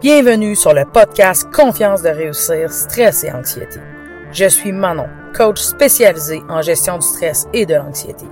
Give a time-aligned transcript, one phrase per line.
[0.00, 3.78] Bienvenue sur le podcast Confiance de réussir, stress et anxiété.
[4.32, 5.06] Je suis Manon,
[5.36, 8.24] coach spécialisé en gestion du stress et de l'anxiété.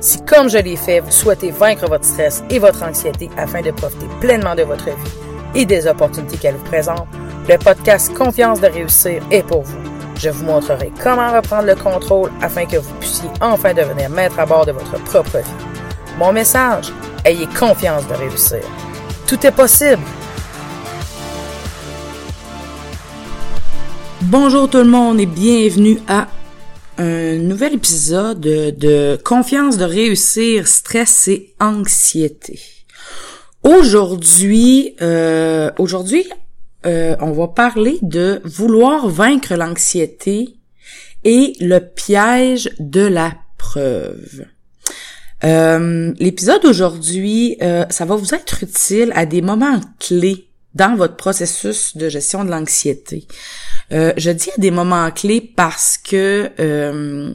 [0.00, 3.72] Si comme je l'ai fait, vous souhaitez vaincre votre stress et votre anxiété afin de
[3.72, 5.12] profiter pleinement de votre vie
[5.54, 7.08] et des opportunités qu'elle vous présente,
[7.48, 9.78] le podcast Confiance de réussir est pour vous.
[10.16, 14.46] Je vous montrerai comment reprendre le contrôle afin que vous puissiez enfin devenir maître à
[14.46, 15.66] bord de votre propre vie.
[16.16, 16.92] Mon message,
[17.24, 18.62] ayez confiance de réussir.
[19.26, 20.02] Tout est possible.
[24.30, 26.28] Bonjour tout le monde et bienvenue à
[26.98, 32.60] un nouvel épisode de Confiance de réussir, stress et anxiété.
[33.62, 36.26] Aujourd'hui, euh, aujourd'hui,
[36.84, 40.50] euh, on va parler de vouloir vaincre l'anxiété
[41.24, 44.44] et le piège de la preuve.
[45.42, 47.56] Euh, l'épisode d'aujourd'hui,
[47.88, 50.47] ça va vous être utile à des moments clés
[50.78, 53.26] dans votre processus de gestion de l'anxiété.
[53.92, 57.34] Euh, je dis à des moments clés parce que euh,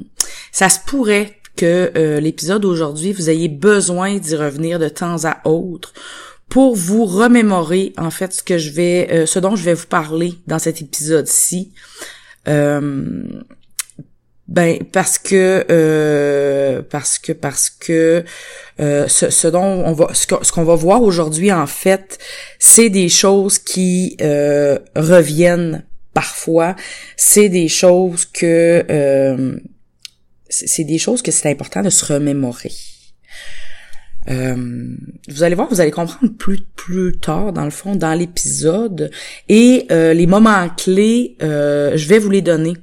[0.51, 5.47] ça se pourrait que euh, l'épisode d'aujourd'hui, vous ayez besoin d'y revenir de temps à
[5.47, 5.93] autre
[6.49, 10.35] pour vous remémorer en fait ce que je vais, ce dont je vais vous parler
[10.47, 11.73] dans cet épisode-ci.
[14.47, 18.25] Ben parce que parce que parce que
[18.77, 22.19] ce, dont on va ce qu'on va voir aujourd'hui en fait
[22.59, 24.17] c'est des choses qui
[24.95, 26.75] reviennent parfois,
[27.17, 29.57] c'est des choses que euh,
[30.49, 32.71] c'est des choses que c'est important de se remémorer.
[34.29, 34.95] Euh,
[35.27, 39.11] vous allez voir, vous allez comprendre plus plus tard dans le fond dans l'épisode.
[39.49, 42.73] Et euh, les moments clés, je vais vous les donner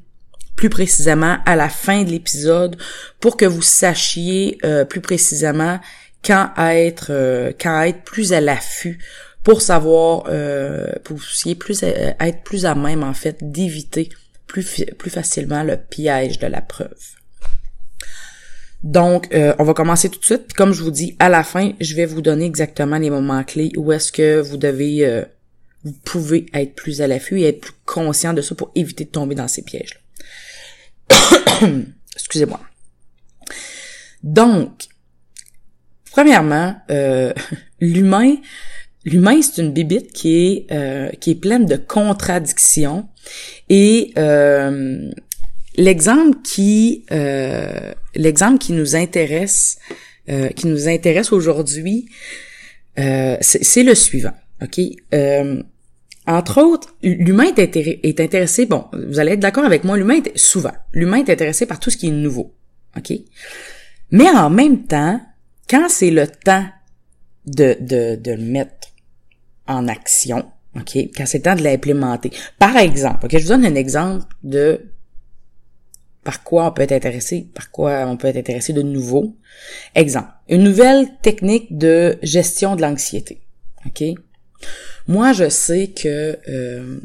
[0.60, 2.76] plus précisément à la fin de l'épisode
[3.18, 4.58] pour que vous sachiez
[4.90, 5.80] plus précisément
[6.22, 8.98] quand être quand être plus à l'affût
[9.42, 11.18] pour savoir, euh, pour
[11.58, 14.10] plus, euh, être plus à même en fait d'éviter
[14.46, 16.98] plus, plus facilement le piège de la preuve.
[18.82, 20.52] Donc, euh, on va commencer tout de suite.
[20.54, 23.72] comme je vous dis, à la fin, je vais vous donner exactement les moments clés
[23.76, 25.22] où est-ce que vous devez, euh,
[25.84, 29.10] vous pouvez être plus à l'affût et être plus conscient de ça pour éviter de
[29.10, 30.02] tomber dans ces pièges.
[32.14, 32.60] Excusez-moi.
[34.22, 34.88] Donc,
[36.12, 36.76] premièrement,
[37.80, 38.36] l'humain
[39.04, 43.08] L'humain, c'est une bibite qui est euh, qui est pleine de contradictions
[43.70, 45.10] et euh,
[45.76, 49.78] l'exemple qui euh, l'exemple qui nous intéresse
[50.54, 52.08] qui nous intéresse aujourd'hui
[52.96, 54.34] c'est le suivant
[56.26, 60.72] entre autres l'humain est, intéressé bon vous allez être d'accord avec moi l'humain est souvent
[60.92, 62.54] l'humain est intéressé par tout ce qui est nouveau
[62.96, 63.12] ok?
[64.10, 65.20] Mais en même temps
[65.68, 66.66] quand c'est le temps
[67.46, 68.88] de, de, de mettre
[69.66, 72.32] en action, OK, quand c'est le temps de l'implémenter.
[72.58, 74.90] Par exemple, OK, je vous donne un exemple de
[76.24, 79.36] par quoi on peut être intéressé, par quoi on peut être intéressé de nouveau.
[79.94, 83.40] Exemple, une nouvelle technique de gestion de l'anxiété.
[83.86, 84.04] OK?
[85.08, 87.00] Moi, je sais que euh,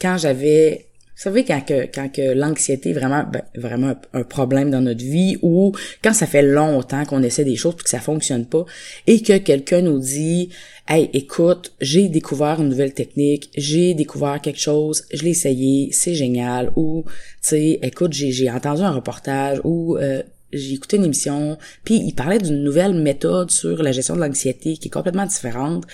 [0.00, 0.86] quand j'avais
[1.20, 5.04] vous savez quand que quand que l'anxiété est vraiment ben, vraiment un, problème dans notre
[5.04, 5.72] vie ou
[6.02, 8.64] quand ça fait longtemps qu'on essaie des choses puis que ça fonctionne pas
[9.06, 10.48] et que quelqu'un nous dit
[10.88, 16.14] "Hey, écoute, j'ai découvert une nouvelle technique, j'ai découvert quelque chose, je l'ai essayé, c'est
[16.14, 17.10] génial" ou tu
[17.42, 20.22] sais, "Écoute, j'ai entendu un reportage ou euh,
[20.54, 24.78] j'ai écouté une émission, puis il parlait d'une nouvelle méthode sur la gestion de l'anxiété
[24.78, 25.84] qui est complètement différente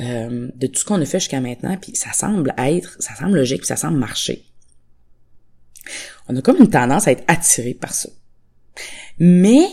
[0.00, 3.36] euh, de tout ce qu'on a fait jusqu'à maintenant, puis ça semble être, ça semble
[3.36, 4.44] logique, ça semble marcher
[6.30, 8.08] on a comme une tendance à être attiré par ça.
[9.18, 9.66] Mais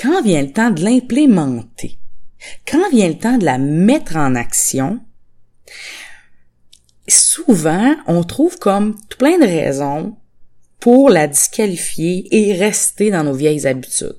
[0.00, 1.98] quand vient le temps de l'implémenter,
[2.66, 5.00] quand vient le temps de la mettre en action,
[7.06, 10.16] souvent on trouve comme plein de raisons
[10.80, 14.16] pour la disqualifier et rester dans nos vieilles habitudes.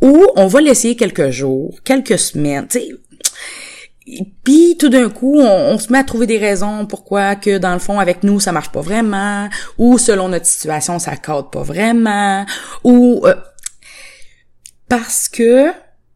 [0.00, 2.68] Ou on va l'essayer quelques jours, quelques semaines.
[4.44, 7.78] Puis tout d'un coup, on, se met à trouver des raisons pourquoi que dans le
[7.78, 12.46] fond avec nous ça marche pas vraiment, ou selon notre situation ça cadre pas vraiment,
[12.84, 13.34] ou euh,
[14.88, 15.70] parce que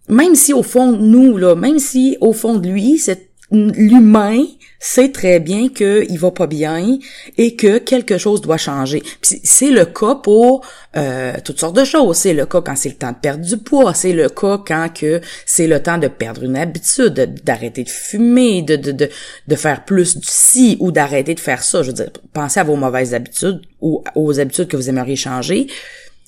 [0.08, 4.44] même si au fond nous là, même si au fond de lui, c'est l'humain
[4.82, 6.98] sait très bien qu'il va pas bien
[7.38, 9.00] et que quelque chose doit changer.
[9.22, 12.16] C'est le cas pour euh, toutes sortes de choses.
[12.16, 13.94] C'est le cas quand c'est le temps de perdre du poids.
[13.94, 17.14] C'est le cas quand que c'est le temps de perdre une habitude,
[17.44, 19.08] d'arrêter de fumer, de, de, de,
[19.46, 21.82] de faire plus du ci ou d'arrêter de faire ça.
[21.82, 25.68] Je veux dire, pensez à vos mauvaises habitudes ou aux habitudes que vous aimeriez changer.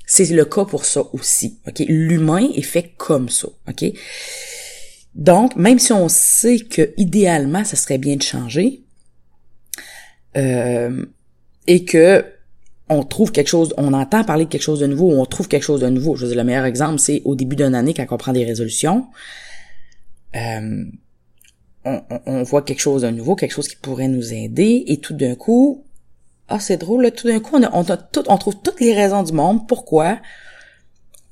[0.07, 1.59] C'est le cas pour ça aussi.
[1.67, 3.49] Ok, l'humain est fait comme ça.
[3.69, 3.85] Ok?
[5.15, 8.83] Donc, même si on sait que idéalement, ça serait bien de changer,
[10.37, 11.05] euh,
[11.67, 12.25] et que
[12.89, 15.49] on trouve quelque chose, on entend parler de quelque chose de nouveau, ou on trouve
[15.49, 16.17] quelque chose de nouveau.
[16.17, 18.45] Je veux dire, le meilleur exemple, c'est au début d'une année, quand on prend des
[18.45, 19.07] résolutions,
[20.37, 20.85] euh,
[21.85, 25.35] on, voit quelque chose de nouveau, quelque chose qui pourrait nous aider, et tout d'un
[25.35, 25.85] coup,
[26.49, 29.33] ah c'est drôle, tout d'un coup, on, on, tout, on trouve toutes les raisons du
[29.33, 29.67] monde.
[29.67, 30.19] Pourquoi?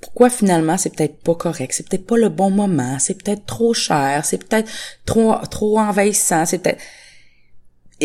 [0.02, 3.72] Pourquoi finalement c'est peut-être pas correct, c'est peut-être pas le bon moment, c'est peut-être trop
[3.72, 4.70] cher, c'est peut-être
[5.06, 6.82] trop trop envahissant, c'est peut-être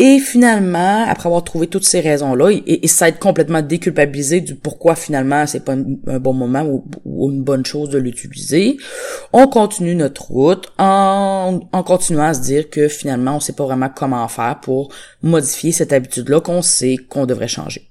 [0.00, 4.94] et finalement, après avoir trouvé toutes ces raisons-là, et, et s'être complètement déculpabilisé du pourquoi
[4.94, 6.84] finalement c'est pas un, bon moment ou,
[7.32, 8.76] une bonne chose de l'utiliser,
[9.32, 13.64] on continue notre route en, en continuant à se dire que finalement on sait pas
[13.64, 17.90] vraiment comment faire pour modifier cette habitude-là qu'on sait qu'on devrait changer.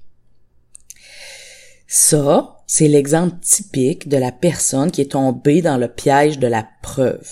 [1.86, 6.68] Ça, c'est l'exemple typique de la personne qui est tombée dans le piège de la
[6.82, 7.26] preuve.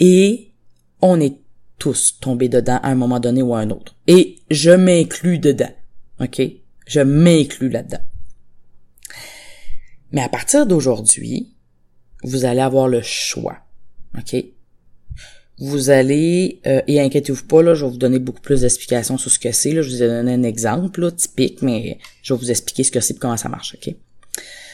[0.00, 0.50] Et
[1.02, 1.36] on est
[1.78, 3.94] tous tomber dedans à un moment donné ou à un autre.
[4.06, 5.70] Et je m'inclus dedans.
[6.20, 6.40] OK?
[6.86, 8.00] Je m'inclus là-dedans.
[10.10, 11.54] Mais à partir d'aujourd'hui,
[12.24, 13.58] vous allez avoir le choix.
[14.18, 14.42] OK?
[15.58, 19.30] Vous allez, euh, et inquiétez-vous pas, là, je vais vous donner beaucoup plus d'explications sur
[19.30, 19.72] ce que c'est.
[19.72, 23.14] Je vous ai donné un exemple typique, mais je vais vous expliquer ce que c'est
[23.14, 23.74] et comment ça marche.
[23.74, 23.94] OK?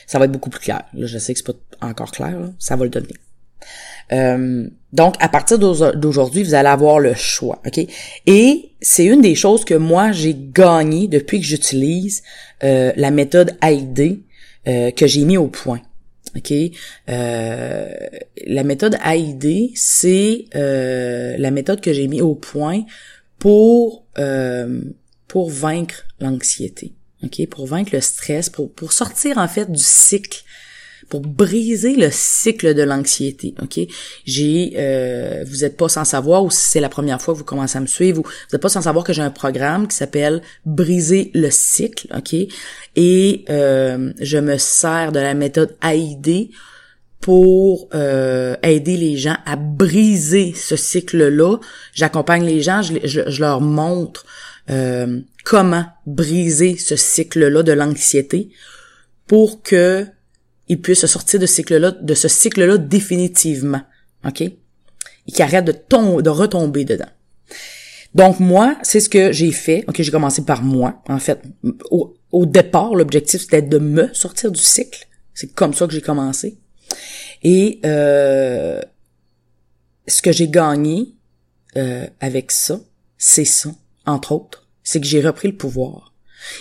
[0.07, 0.83] Ça va être beaucoup plus clair.
[0.95, 3.15] Là, je sais que c'est pas encore clair, ça va le donner.
[4.13, 7.81] Euh, donc, à partir d'aujourd'hui, vous allez avoir le choix, ok?
[8.27, 12.23] Et c'est une des choses que moi j'ai gagné depuis que j'utilise
[12.65, 14.21] euh, la méthode AID
[14.69, 15.81] euh, que j'ai mis au point.
[16.37, 16.53] Ok,
[17.09, 17.89] euh,
[18.47, 22.83] la méthode AID, c'est la méthode que j'ai mis au point
[23.39, 24.05] pour
[25.29, 26.93] pour vaincre l'anxiété.
[27.25, 30.45] Ok, pour vaincre le stress, pour pour sortir en fait du cycle
[31.09, 33.55] pour briser le cycle de l'anxiété.
[33.63, 33.79] Ok,
[34.25, 37.45] j'ai, euh, vous êtes pas sans savoir ou si c'est la première fois que vous
[37.45, 40.43] commencez à me suivre, vous n'êtes pas sans savoir que j'ai un programme qui s'appelle
[40.65, 42.09] briser le cycle.
[42.17, 42.35] Ok,
[42.97, 46.51] et euh, je me sers de la méthode AID
[47.21, 51.57] pour euh, aider les gens à briser ce cycle-là.
[51.93, 54.25] J'accompagne les gens, je, je, leur montre
[54.71, 58.51] euh, comment briser ce cycle-là de l'anxiété
[59.27, 60.07] pour que
[60.69, 63.83] il puisse se sortir de, ce cycle-là définitivement.
[64.27, 64.41] OK?
[64.41, 64.55] Et
[65.27, 67.09] qu'il arrête de, de retomber dedans.
[68.17, 69.85] Donc moi, c'est ce que j'ai fait.
[69.89, 71.03] OK, j'ai commencé par moi.
[71.07, 71.41] En fait,
[71.91, 75.07] au, départ, l'objectif c'était de me sortir du cycle.
[75.35, 76.59] C'est comme ça que j'ai commencé.
[77.43, 78.81] Et euh,
[80.09, 81.15] ce que j'ai gagné
[81.77, 82.81] euh, avec ça,
[83.19, 83.71] c'est ça,
[84.07, 86.13] entre autres, c'est que j'ai repris le pouvoir.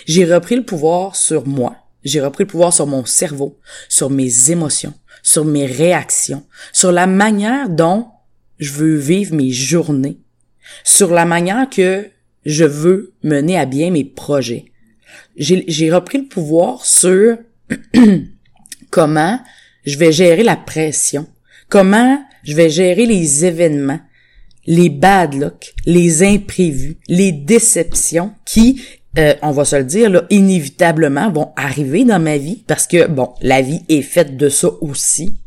[0.06, 3.60] J'ai repris le pouvoir sur moi, j'ai repris le pouvoir sur mon cerveau,
[3.90, 8.08] sur mes émotions, sur mes réactions, sur la manière dont
[8.60, 10.20] je veux vivre mes journées,
[10.84, 12.08] sur la manière que
[12.46, 14.66] je veux mener à bien mes projets.
[15.36, 17.38] J'ai repris le pouvoir sur
[18.92, 19.40] comment
[19.86, 21.28] je vais gérer la pression,
[21.70, 24.00] comment je vais gérer les événements,
[24.66, 28.82] les bad luck, les imprévus, les déceptions qui
[29.18, 33.34] euh, on va se le dire, inévitablement vont arriver dans ma vie parce que, bon,
[33.42, 35.40] la vie est faite de ça aussi.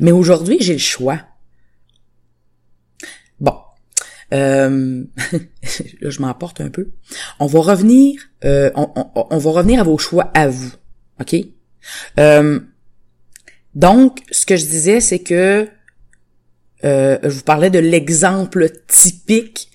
[0.00, 1.20] Mais aujourd'hui, j'ai le choix.
[3.38, 3.54] Bon.
[4.32, 5.04] Euh,
[6.00, 6.90] là, je m'emporte un peu.
[7.38, 10.72] On va revenir, euh, on, va revenir à vos choix à vous.
[11.20, 11.36] OK?
[13.74, 15.68] donc, ce que je disais, c'est que
[16.84, 19.70] je vous parlais de l'exemple typique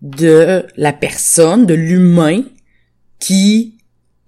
[0.00, 2.42] de la personne, de l'humain
[3.18, 3.78] qui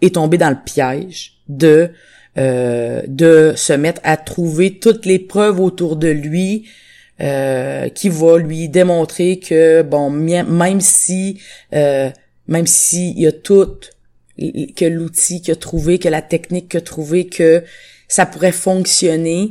[0.00, 1.90] est tombé dans le piège de
[2.36, 6.66] euh, de se mettre à trouver toutes les preuves autour de lui
[7.20, 11.40] euh, qui va lui démontrer que bon même si
[11.74, 12.10] euh,
[12.48, 13.78] même si il y a tout
[14.36, 17.62] que l'outil qu'il a trouvé que la technique qu'il a trouvé que
[18.08, 19.50] ça pourrait fonctionner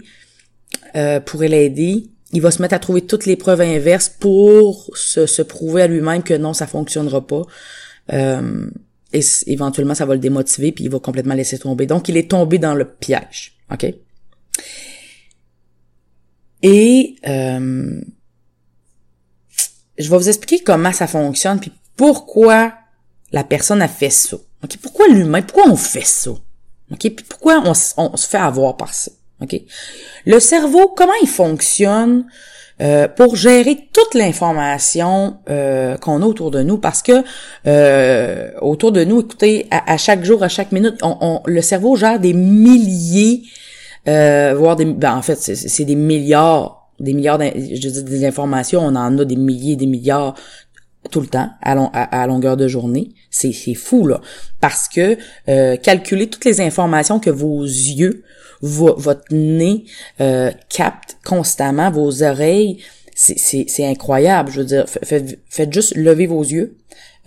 [0.98, 5.28] euh, pourrait l'aider il va se mettre à trouver toutes les preuves inverses pour se,
[5.28, 7.44] se prouver à lui-même que non, ça fonctionnera pas.
[8.12, 8.70] Euh,
[9.14, 11.86] et éventuellement, ça va le démotiver, puis il va complètement laisser tomber.
[11.86, 13.54] Donc, il est tombé dans le piège.
[13.72, 13.86] OK?
[16.64, 18.02] Et euh,
[20.00, 22.74] je vais vous expliquer comment ça fonctionne, puis pourquoi
[23.32, 24.38] la personne a fait ça.
[24.64, 24.78] OK?
[24.82, 25.44] Pourquoi l'humain?
[25.44, 26.32] Pourquoi on fait ça?
[26.32, 27.00] OK?
[27.00, 29.12] Puis pourquoi on, on se fait avoir par ça?
[29.44, 29.62] OK?
[30.26, 32.26] Le cerveau, comment il fonctionne
[32.82, 36.78] euh, pour gérer toute l'information euh, qu'on a autour de nous?
[36.78, 37.24] Parce que
[37.68, 42.20] euh, autour de nous, écoutez, à, chaque jour, à chaque minute, on, le cerveau gère
[42.20, 43.44] des milliers,
[44.06, 44.86] voire des...
[44.86, 49.26] Ben, en fait, c'est des milliards des milliards, je dis des informations, on en a
[49.26, 50.36] des milliers, des milliards
[51.12, 53.10] tout le temps à, à, longueur de journée.
[53.30, 54.22] C'est fou là,
[54.62, 55.18] parce que
[55.50, 58.24] euh, calculer toutes les informations que vos yeux,
[58.64, 59.84] votre nez
[60.22, 62.82] euh, captent constamment, vos oreilles,
[63.14, 64.52] c'est incroyable.
[64.52, 66.78] Je veux dire, faites, faites juste lever vos yeux.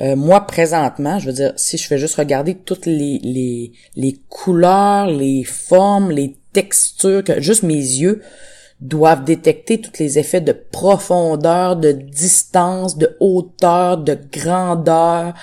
[0.00, 4.16] Euh, moi, présentement, je veux dire, si je fais juste regarder toutes les, les, les
[4.28, 8.22] couleurs, les formes, les textures, que juste mes yeux
[8.80, 15.34] doivent détecter tous les effets de profondeur, de distance, de hauteur, de grandeur.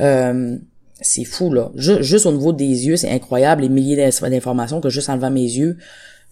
[0.00, 0.58] Euh,
[1.00, 1.70] c'est fou, là.
[1.76, 5.42] Juste, au niveau des yeux, c'est incroyable, les milliers d'informations que juste en levant mes
[5.42, 5.76] yeux,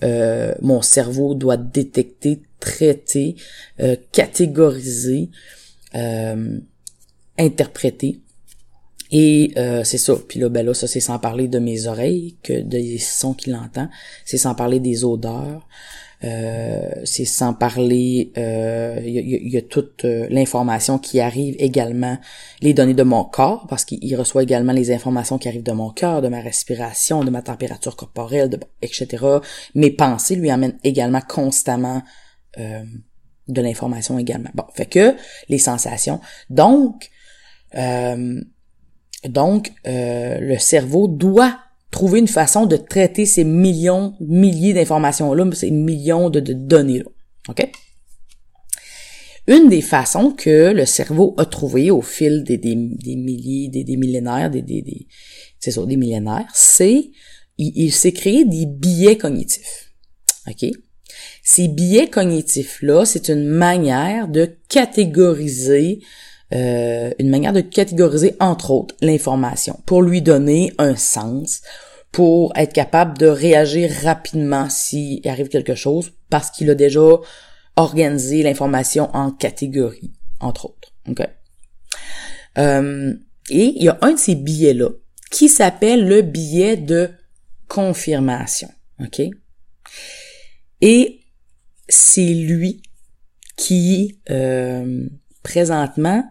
[0.03, 3.37] euh, mon cerveau doit détecter, traiter,
[3.81, 5.31] euh, catégoriser,
[5.95, 6.59] euh,
[7.39, 8.21] interpréter.
[9.11, 9.53] Et
[9.85, 10.15] c'est ça.
[10.29, 13.55] Puis là, ben là, ça c'est sans parler de mes oreilles, que des sons qu'il
[13.55, 13.89] entend.
[14.25, 15.69] C'est sans parler des odeurs.
[16.23, 22.19] Euh, c'est sans parler, il euh, y, a, toute euh, l'information qui arrive également,
[22.63, 25.91] les données de mon corps, parce qu'il reçoit également les informations qui arrivent de mon
[25.91, 29.25] cœur, de ma respiration, de ma température corporelle, de, etc.
[29.75, 32.03] Mes pensées lui amènent également constamment
[32.57, 34.51] de l'information également.
[34.55, 35.17] Bon, fait que
[35.49, 36.21] les sensations.
[36.51, 37.11] Donc,
[39.25, 41.59] donc le cerveau doit
[41.95, 47.05] trouver une façon de traiter ces millions, milliers d'informations-là, ces millions de, données-là.
[47.49, 47.71] OK?
[49.47, 53.97] Une des façons que le cerveau a trouvé au fil des, des, milliers, des, des
[53.97, 55.07] millénaires, des, des,
[55.61, 57.13] c'est ça, des millénaires, c'est
[57.59, 59.93] il, s'est créé des biais cognitifs.
[60.49, 60.69] OK?
[61.45, 66.01] Ces biais cognitifs-là, c'est une manière de catégoriser
[66.53, 71.63] euh, une manière de catégoriser, entre autres, l'information pour lui donner un sens,
[72.13, 77.01] pour être capable de réagir rapidement s'il arrive quelque chose, parce qu'il a déjà
[77.77, 80.93] organisé l'information en catégories, entre autres.
[81.09, 81.27] Okay?
[82.59, 83.15] Euh,
[83.51, 84.91] et il y a un de ces billets-là
[85.31, 87.11] qui s'appelle le billet de
[87.69, 88.69] confirmation.
[89.01, 89.23] OK?
[90.81, 91.21] Et
[91.89, 92.83] c'est lui
[93.57, 95.09] qui, euh,
[95.43, 96.25] présentement,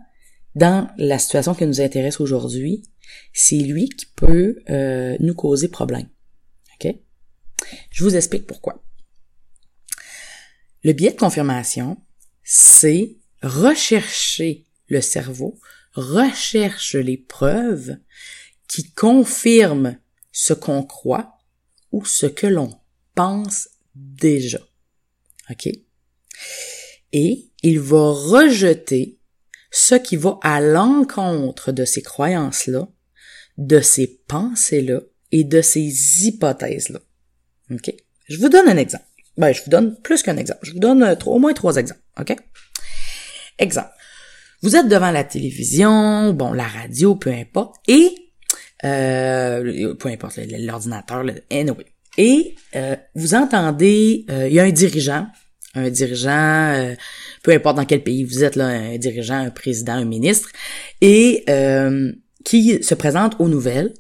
[0.56, 2.84] dans la situation qui nous intéresse aujourd'hui,
[3.34, 6.08] c'est lui qui peut euh, nous causer problème.
[6.76, 6.94] OK?
[7.90, 8.84] Je vous explique pourquoi.
[10.84, 11.98] Le biais de confirmation,
[12.44, 15.60] c'est rechercher le cerveau,
[15.94, 17.98] recherche les preuves
[18.68, 19.98] qui confirment
[20.32, 21.38] ce qu'on croit
[21.92, 22.70] ou ce que l'on
[23.16, 24.60] pense déjà.
[25.50, 25.70] OK?
[27.12, 29.20] Et il va rejeter
[29.74, 32.88] ce qui va à l'encontre de ces croyances-là,
[33.58, 35.02] de ces pensées-là
[35.32, 37.00] et de ces hypothèses-là.
[37.72, 37.92] OK?
[38.30, 39.06] Je vous donne un exemple.
[39.36, 40.60] Ben, je vous donne plus qu'un exemple.
[40.62, 42.02] Je vous donne euh, au moins trois exemples.
[42.20, 42.36] OK?
[43.58, 43.90] Exemple.
[44.62, 48.14] Vous êtes devant la télévision, bon, la radio, peu importe, et
[48.86, 51.86] euh, peu importe l'ordinateur, anyway.
[52.20, 55.28] Et euh, vous entendez, il y a un dirigeant,
[55.76, 56.96] un dirigeant
[57.44, 60.50] peu importe dans quel pays vous êtes, là, un dirigeant, un président, un ministre,
[61.02, 62.12] et euh,
[62.44, 63.94] qui se présente aux nouvelles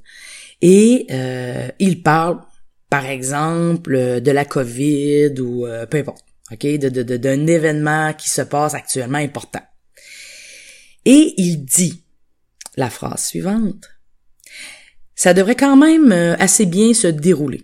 [0.61, 2.39] et euh, il parle,
[2.89, 8.29] par exemple, de la COVID ou euh, peu importe, ok, de, de, d'un événement qui
[8.29, 9.61] se passe actuellement important.
[11.03, 12.01] Et il dit
[12.77, 13.89] la phrase suivante.
[15.15, 17.63] Ça devrait quand même assez bien se dérouler.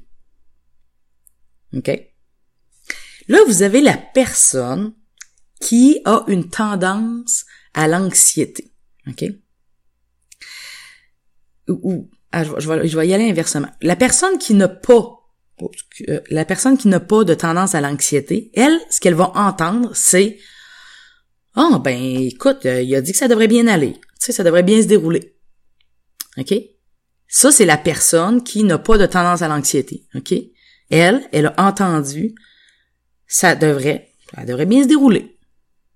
[1.73, 2.08] OK?
[3.29, 4.93] Là, vous avez la personne
[5.61, 8.73] qui a une tendance à l'anxiété.
[9.07, 9.23] OK?
[11.69, 13.69] Ou, ah, je, vais, je y aller inversement.
[13.81, 15.15] La personne qui n'a pas
[16.07, 19.91] euh, la personne qui n'a pas de tendance à l'anxiété, elle, ce qu'elle va entendre,
[19.93, 20.37] c'est
[21.55, 23.93] oh, ben écoute, euh, il a dit que ça devrait bien aller.
[23.93, 25.35] Tu sais, ça devrait bien se dérouler.
[26.37, 26.53] OK?
[27.27, 30.07] Ça, c'est la personne qui n'a pas de tendance à l'anxiété.
[30.15, 30.33] OK?
[30.89, 32.33] Elle, elle a entendu
[33.29, 35.37] ça devrait, ça devrait bien se dérouler.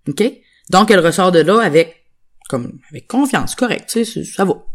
[0.08, 0.24] OK?
[0.70, 2.06] Donc, elle ressort de là avec,
[2.48, 4.66] comme, avec confiance, correct, tu sais, ça va.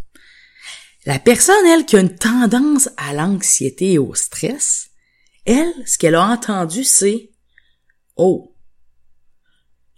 [1.06, 4.90] La personne, elle, qui a une tendance à l'anxiété et au stress,
[5.46, 7.30] elle, ce qu'elle a entendu, c'est,
[8.16, 8.54] oh,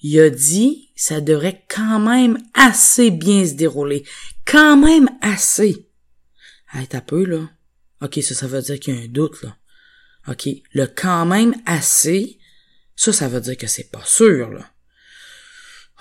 [0.03, 4.05] il a dit, ça devrait quand même assez bien se dérouler.
[4.45, 5.89] Quand même assez.
[6.73, 7.51] Hey, t'as peu, là.
[8.01, 9.57] OK, ça, ça veut dire qu'il y a un doute, là.
[10.29, 12.39] OK, le quand même assez,
[13.01, 14.71] ça, ça veut dire que c'est pas sûr, là.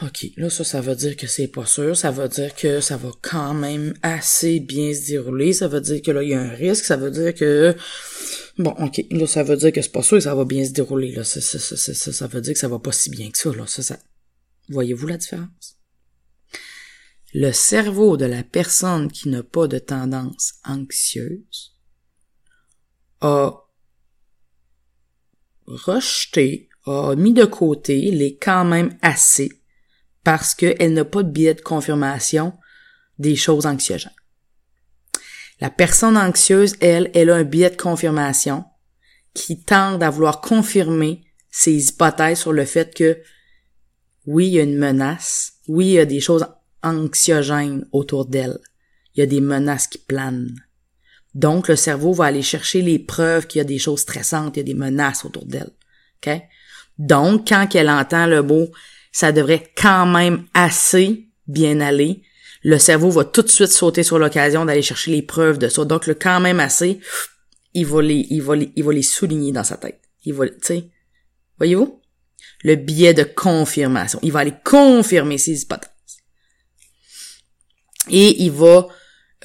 [0.02, 1.96] OK, là, ça, ça veut dire que c'est pas sûr.
[1.96, 5.54] Ça veut dire que ça va quand même assez bien se dérouler.
[5.54, 6.84] Ça veut dire que là, il y a un risque.
[6.84, 7.74] Ça veut dire que...
[8.58, 9.02] Bon, ok.
[9.12, 11.14] Là, ça veut dire que c'est pas sûr que ça va bien se dérouler.
[11.14, 11.24] Là.
[11.24, 13.54] Ça, ça, ça, ça, ça veut dire que ça va pas si bien que ça.
[13.54, 13.66] Là.
[13.66, 13.98] Ça, ça...
[14.68, 15.78] Voyez-vous la différence?
[17.34, 21.78] Le cerveau de la personne qui n'a pas de tendance anxieuse
[23.22, 23.54] a
[25.66, 29.52] rejeté, a mis de côté les quand même assez
[30.24, 32.54] parce qu'elle n'a pas de biais de confirmation
[33.18, 34.12] des choses anxiogènes.
[35.60, 38.64] La personne anxieuse, elle, elle a un biais de confirmation
[39.34, 41.22] qui tend à vouloir confirmer
[41.52, 43.22] ses hypothèses sur le fait que
[44.26, 46.46] oui, il y a une menace, oui, il y a des choses
[46.84, 48.60] anxiogènes autour d'elle,
[49.16, 50.56] il y a des menaces qui planent.
[51.36, 54.60] Donc, le cerveau va aller chercher les preuves qu'il y a des choses stressantes, il
[54.60, 55.72] y a des menaces autour d'elle.
[56.18, 56.42] OK?
[57.00, 58.70] Donc, quand elle entend le mot,
[59.12, 62.22] ça devrait quand même assez bien aller,
[62.62, 65.86] le cerveau va tout de suite sauter sur l'occasion d'aller chercher les preuves de ça.
[65.86, 67.00] Donc, le quand même assez,
[67.74, 70.02] il va les, il va les, il va les souligner dans sa tête.
[70.26, 70.90] Il va, tu sais,
[71.58, 72.02] voyez-vous?
[72.64, 74.20] Le biais de confirmation.
[74.22, 75.90] Il va aller confirmer ses hypothèses.
[78.10, 78.88] Et il va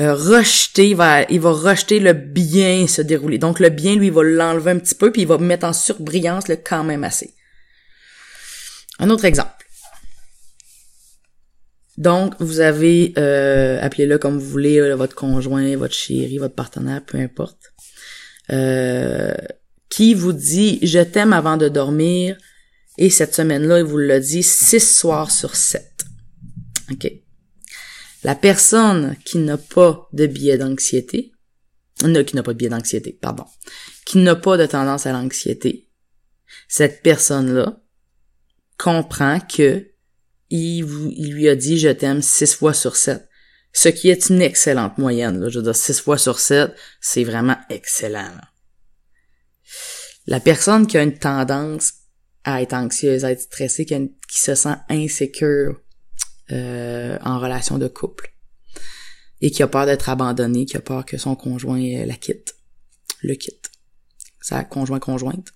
[0.00, 3.38] euh, rejeter, il va, il va rejeter le bien se dérouler.
[3.38, 5.72] Donc, le bien, lui, il va l'enlever un petit peu, puis il va mettre en
[5.72, 7.34] surbrillance le quand même assez.
[8.98, 9.64] Un autre exemple.
[11.96, 17.18] Donc, vous avez, euh, appelez-le comme vous voulez, votre conjoint, votre chéri, votre partenaire, peu
[17.18, 17.72] importe,
[18.50, 19.34] euh,
[19.88, 22.36] qui vous dit «je t'aime avant de dormir»
[22.98, 26.04] et cette semaine-là, il vous le dit six soirs sur sept.
[26.90, 27.10] OK.
[28.24, 31.32] La personne qui n'a pas de biais d'anxiété,
[32.02, 33.44] non, qui n'a pas de biais d'anxiété, pardon,
[34.04, 35.88] qui n'a pas de tendance à l'anxiété,
[36.68, 37.83] cette personne-là
[38.78, 39.90] comprend que
[40.50, 40.84] il,
[41.32, 43.28] lui a dit je t'aime six fois sur sept.
[43.72, 45.40] Ce qui est une excellente moyenne.
[45.40, 45.48] Là.
[45.48, 48.30] Je veux dire, six fois sur sept, c'est vraiment excellent.
[50.26, 51.94] La personne qui a une tendance
[52.44, 55.80] à être anxieuse, à être stressée, qui, se sent insécure
[56.52, 58.34] euh, en relation de couple
[59.40, 62.54] et qui a peur d'être abandonnée, qui a peur que son conjoint euh, la quitte,
[63.22, 63.70] le quitte,
[64.40, 65.53] sa conjoint conjointe.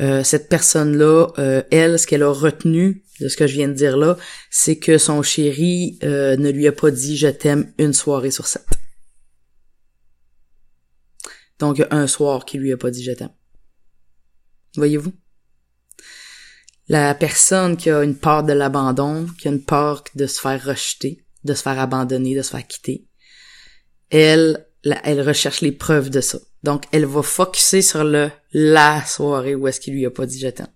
[0.00, 1.28] Euh, cette personne-là,
[1.70, 4.16] elle, ce qu'elle a retenu de ce que je viens de dire là,
[4.50, 8.46] c'est que son chéri euh, ne lui a pas dit je t'aime une soirée sur
[8.46, 8.66] sept.
[11.58, 13.32] Donc un soir qui lui a pas dit je t'aime.
[14.76, 15.12] Voyez-vous?
[16.88, 20.62] La personne qui a une peur de l'abandon, qui a une peur de se faire
[20.62, 23.08] rejeter, de se faire abandonner, de se faire quitter,
[24.10, 24.65] elle,
[25.04, 26.38] elle recherche les preuves de ça.
[26.62, 30.38] Donc, elle va focuser sur le la soirée où est-ce qu'il lui a pas dit
[30.38, 30.68] je t'aime.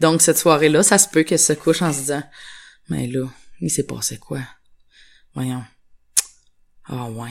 [0.00, 2.22] Donc, cette soirée-là, ça se peut qu'elle se couche en se disant,
[2.88, 3.28] mais là,
[3.60, 4.40] il s'est passé quoi?
[5.34, 5.64] Voyons.
[6.84, 7.30] Ah, ouais.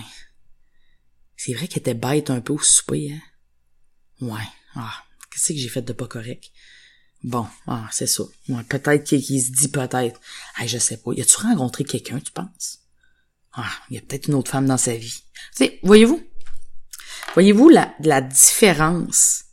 [1.38, 3.22] C'est vrai qu'elle était bête un peu au souper, hein?
[4.22, 4.48] Ouais.
[4.76, 4.94] Ah,
[5.32, 6.52] qu'est-ce que j'ai fait de pas correct?
[7.24, 8.24] Bon, ah, c'est ça.
[8.50, 10.20] Ouais, peut-être qu'il se dit peut-être.
[10.58, 11.12] Ah, je sais pas.
[11.14, 12.80] Y a-tu rencontré quelqu'un, tu penses?
[13.54, 15.24] Ah, y a peut-être une autre femme dans sa vie.
[15.84, 16.22] Voyez-vous?
[17.34, 19.44] Voyez-vous la, la différence?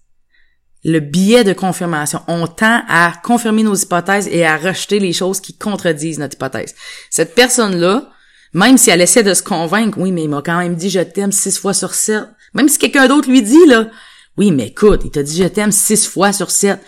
[0.84, 2.22] Le biais de confirmation.
[2.26, 6.74] On tend à confirmer nos hypothèses et à rejeter les choses qui contredisent notre hypothèse.
[7.08, 8.10] Cette personne-là,
[8.52, 11.00] même si elle essaie de se convaincre, oui, mais il m'a quand même dit je
[11.00, 12.24] t'aime six fois sur sept.
[12.54, 13.90] Même si quelqu'un d'autre lui dit, là,
[14.36, 16.80] oui, mais écoute, il t'a dit je t'aime six fois sur sept.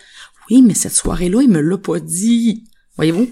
[0.51, 2.65] Oui, mais cette soirée-là, il me l'a pas dit.
[2.97, 3.31] Voyez-vous?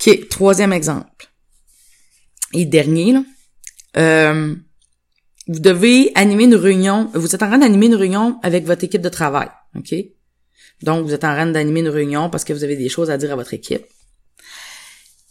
[0.00, 1.25] OK, troisième exemple.
[2.56, 3.22] Et dernier, là.
[3.98, 4.54] Euh,
[5.46, 9.02] vous devez animer une réunion, vous êtes en train d'animer une réunion avec votre équipe
[9.02, 9.94] de travail, OK?
[10.82, 13.16] Donc, vous êtes en train d'animer une réunion parce que vous avez des choses à
[13.16, 13.84] dire à votre équipe.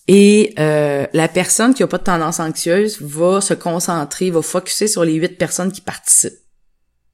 [0.08, 4.88] Et euh, la personne qui a pas de tendance anxieuse va se concentrer, va focuser
[4.88, 6.40] sur les huit personnes qui participent.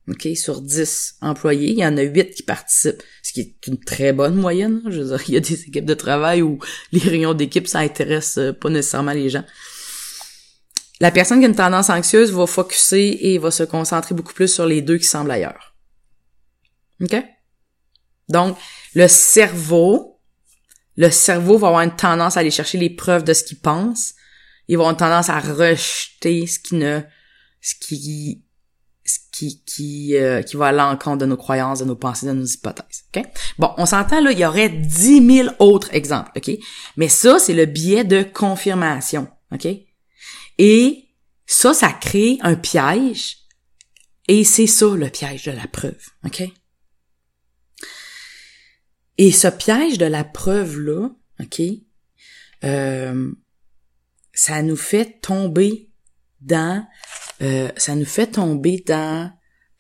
[0.10, 0.28] OK?
[0.36, 4.14] Sur dix employés, il y en a huit qui participent, ce qui est une très
[4.14, 4.82] bonne moyenne.
[4.88, 6.60] Je veux dire, il y a des équipes de travail où
[6.92, 9.44] les réunions d'équipe, ça intéresse euh, pas nécessairement les gens.
[11.02, 14.48] La personne qui a une tendance anxieuse va focuser et va se concentrer beaucoup plus
[14.48, 15.76] sur les deux qui semblent ailleurs.
[17.02, 17.16] OK?
[18.30, 18.56] Donc,
[18.94, 20.20] le cerveau,
[20.98, 24.14] le cerveau va avoir une tendance à aller chercher les preuves de ce qu'il pense.
[24.68, 27.02] Il va avoir une tendance à rejeter ce qui ne,
[27.62, 28.44] ce qui,
[29.04, 32.34] ce qui, qui, euh, qui va à l'encontre de nos croyances, de nos pensées, de
[32.34, 33.06] nos hypothèses.
[33.16, 33.26] OK?
[33.58, 36.30] Bon, on s'entend là, il y aurait dix mille autres exemples.
[36.36, 36.52] OK?
[36.96, 39.28] Mais ça, c'est le biais de confirmation.
[39.52, 39.68] OK?
[40.58, 41.10] Et
[41.46, 43.38] ça, ça crée un piège.
[44.28, 46.02] Et c'est ça le piège de la preuve.
[46.26, 46.44] OK?
[49.18, 51.10] Et ce piège de la preuve-là,
[51.40, 51.62] OK,
[52.64, 53.32] euh,
[54.34, 55.92] ça nous fait tomber
[56.40, 56.86] dans
[57.42, 59.32] euh, ça nous fait tomber dans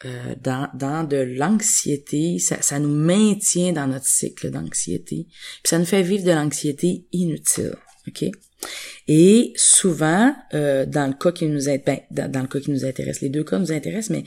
[0.05, 5.77] euh, dans, dans de l'anxiété, ça, ça nous maintient dans notre cycle d'anxiété, puis ça
[5.77, 7.75] nous fait vivre de l'anxiété inutile,
[8.07, 8.25] ok?
[9.07, 13.21] Et souvent, euh, dans le cas qui nous ben, dans, le cas qui nous intéresse,
[13.21, 14.23] les deux cas nous intéressent, mais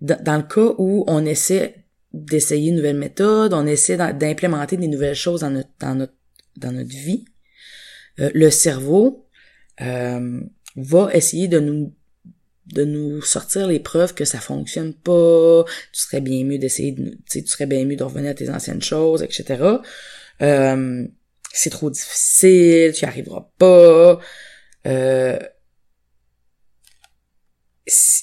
[0.00, 4.88] dans, dans le cas où on essaie d'essayer une nouvelle méthode, on essaie d'implémenter des
[4.88, 6.14] nouvelles choses dans notre dans notre
[6.56, 7.24] dans notre vie,
[8.18, 9.28] euh, le cerveau
[9.80, 10.40] euh,
[10.76, 11.94] va essayer de nous
[12.66, 17.18] de nous sortir les preuves que ça fonctionne pas, tu serais bien mieux d'essayer de,
[17.28, 19.64] tu serais bien mieux de revenir à tes anciennes choses, etc.
[20.42, 21.06] Euh,
[21.52, 24.20] c'est trop difficile, tu n'y arriveras pas.
[24.86, 25.38] Euh,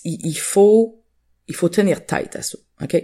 [0.04, 1.04] il faut,
[1.48, 3.04] il faut tenir tête à ça, ok?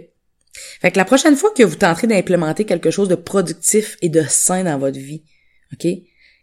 [0.80, 4.22] Fait que la prochaine fois que vous tenterez d'implémenter quelque chose de productif et de
[4.22, 5.24] sain dans votre vie,
[5.72, 5.84] ok?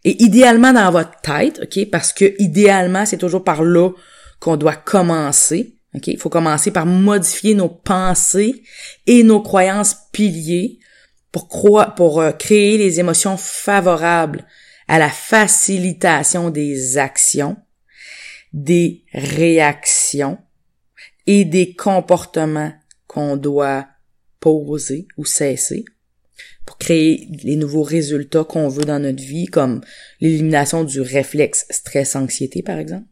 [0.04, 1.90] Et idéalement dans votre tête, ok?
[1.90, 3.90] Parce que idéalement, c'est toujours par là
[4.40, 5.78] qu'on doit commencer.
[5.94, 6.08] OK?
[6.08, 8.62] Il faut commencer par modifier nos pensées
[9.06, 10.80] et nos croyances piliers
[11.32, 14.46] pour, croire, pour euh, créer les émotions favorables
[14.88, 17.56] à la facilitation des actions,
[18.52, 20.38] des réactions
[21.26, 22.72] et des comportements
[23.06, 23.86] qu'on doit
[24.40, 25.84] poser ou cesser
[26.66, 29.80] pour créer les nouveaux résultats qu'on veut dans notre vie, comme
[30.20, 33.06] l'élimination du réflexe stress-anxiété, par exemple,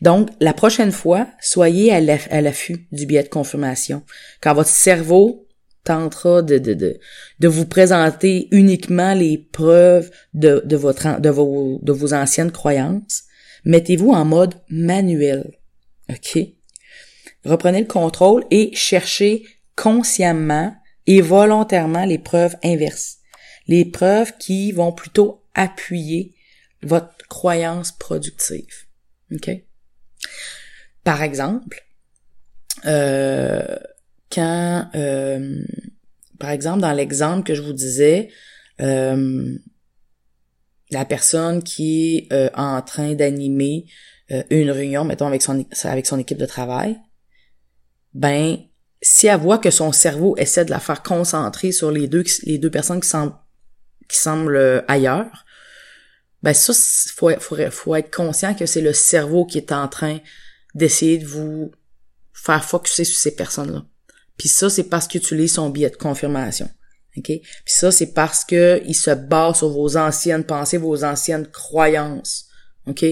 [0.00, 4.02] donc, la prochaine fois, soyez à l'affût du biais de confirmation.
[4.40, 5.46] Quand votre cerveau
[5.84, 7.00] tentera de, de, de,
[7.38, 13.24] de vous présenter uniquement les preuves de, de, votre, de, vos, de vos anciennes croyances,
[13.64, 15.58] mettez-vous en mode manuel.
[16.08, 16.38] OK?
[17.44, 20.74] Reprenez le contrôle et cherchez consciemment
[21.06, 23.18] et volontairement les preuves inverses.
[23.66, 26.34] Les preuves qui vont plutôt appuyer
[26.82, 28.86] votre croyance productive.
[29.32, 29.50] OK?
[31.04, 31.82] Par exemple,
[32.86, 33.76] euh,
[34.32, 35.62] quand, euh,
[36.38, 38.30] par exemple, dans l'exemple que je vous disais,
[38.80, 39.56] euh,
[40.90, 43.86] la personne qui est en train d'animer
[44.50, 46.96] une réunion, mettons, avec son, avec son équipe de travail,
[48.14, 48.58] ben,
[49.02, 52.58] si elle voit que son cerveau essaie de la faire concentrer sur les deux, les
[52.58, 53.34] deux personnes qui semblent,
[54.08, 55.44] qui semblent ailleurs,
[56.42, 56.72] ben ça,
[57.14, 60.18] faut, faut, faut être conscient que c'est le cerveau qui est en train
[60.74, 61.72] d'essayer de vous
[62.32, 63.84] faire focuser sur ces personnes-là.
[64.40, 66.70] Puis ça, c'est parce qu'il utilise son biais de confirmation.
[67.14, 67.26] OK?
[67.26, 72.46] Puis ça, c'est parce que il se base sur vos anciennes pensées, vos anciennes croyances.
[72.86, 73.04] OK?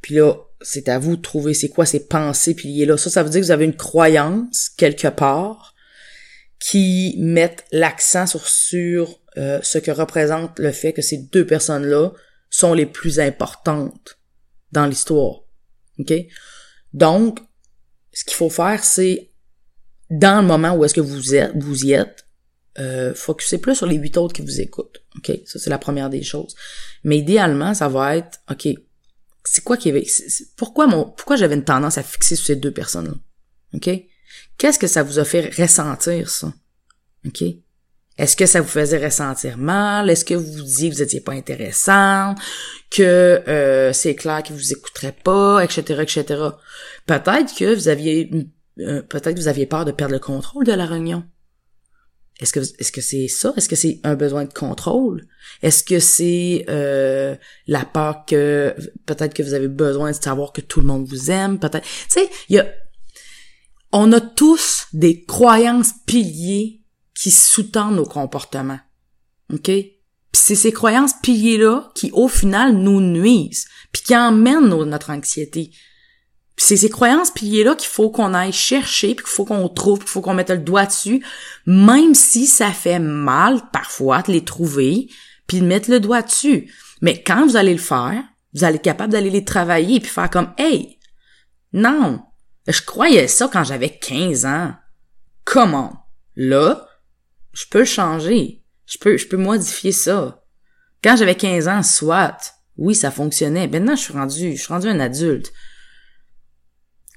[0.00, 2.96] Puis là, c'est à vous de trouver c'est quoi ces pensées est là.
[2.96, 5.74] Ça, ça veut dire que vous avez une croyance quelque part
[6.60, 12.12] qui met l'accent sur, sur euh, ce que représente le fait que ces deux personnes-là
[12.48, 14.20] sont les plus importantes
[14.70, 15.40] dans l'histoire.
[15.98, 16.12] OK?
[16.92, 17.40] Donc,
[18.12, 19.27] ce qu'il faut faire, c'est
[20.10, 22.24] dans le moment où est-ce que vous êtes, vous y êtes,
[22.78, 25.02] euh, focuser plus sur les huit autres qui vous écoutent.
[25.16, 25.32] OK?
[25.46, 26.54] Ça, c'est la première des choses.
[27.02, 28.68] Mais idéalement, ça va être, OK,
[29.44, 32.70] c'est quoi qui est, pourquoi mon, pourquoi j'avais une tendance à fixer sur ces deux
[32.70, 33.14] personnes-là?
[33.74, 33.90] OK?
[34.58, 36.52] Qu'est-ce que ça vous a fait ressentir, ça?
[37.26, 37.42] OK?
[38.16, 40.10] Est-ce que ça vous faisait ressentir mal?
[40.10, 42.34] Est-ce que vous vous disiez que vous n'étiez pas intéressant?
[42.90, 46.24] Que euh, c'est clair que vous écouterez pas, etc., etc.
[47.06, 48.28] Peut-être que vous aviez
[48.80, 51.24] euh, peut-être que vous aviez peur de perdre le contrôle de la réunion.
[52.40, 53.52] Est-ce que est-ce que c'est ça?
[53.56, 55.26] Est-ce que c'est un besoin de contrôle?
[55.62, 57.34] Est-ce que c'est euh,
[57.66, 58.74] la peur que
[59.06, 61.58] peut-être que vous avez besoin de savoir que tout le monde vous aime?
[61.58, 61.82] Peut-être?
[61.82, 62.66] Tu sais, il y a
[63.92, 66.82] on a tous des croyances piliers
[67.14, 68.80] qui sous-tendent nos comportements.
[69.52, 69.70] OK?
[70.32, 75.70] C'est ces croyances piliers-là qui, au final, nous nuisent, puis qui emmènent notre anxiété.
[76.58, 80.00] Puis c'est ces croyances piliers-là qu'il faut qu'on aille chercher, puis qu'il faut qu'on trouve,
[80.00, 81.24] qu'il faut qu'on mette le doigt dessus,
[81.66, 85.08] même si ça fait mal, parfois, de les trouver,
[85.46, 86.74] puis de mettre le doigt dessus.
[87.00, 90.30] Mais quand vous allez le faire, vous allez être capable d'aller les travailler, puis faire
[90.30, 90.98] comme «Hey!
[91.72, 92.24] Non!
[92.66, 94.74] Je croyais ça quand j'avais 15 ans.
[95.44, 96.08] Comment?
[96.34, 96.88] Là,
[97.52, 98.64] je peux changer.
[98.84, 100.42] Je peux, je peux modifier ça.
[101.04, 102.36] Quand j'avais 15 ans, soit,
[102.76, 103.68] oui, ça fonctionnait.
[103.68, 105.52] Maintenant, je suis rendu, je suis rendu un adulte.